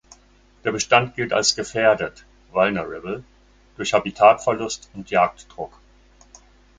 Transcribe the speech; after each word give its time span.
Der 0.63 0.71
Bestand 0.71 1.15
gilt 1.15 1.31
als 1.31 1.55
gefährdet 1.55 2.25
("Vulnerable") 2.51 3.23
durch 3.77 3.93
Habitatverlust 3.93 4.89
und 4.95 5.11
Jagddruck. 5.11 5.77